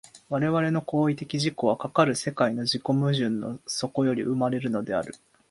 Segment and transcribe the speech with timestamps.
[0.29, 5.13] 我々の行為的自己は、かかる世界の自己矛盾の底より生まれるのである。